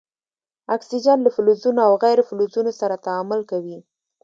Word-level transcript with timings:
اکسیجن 0.75 1.17
له 1.25 1.29
فلزونو 1.35 1.81
او 1.87 1.93
غیر 2.03 2.19
فلزونو 2.29 2.71
سره 2.79 2.95
تعامل 3.05 3.41
کوي. 3.51 3.77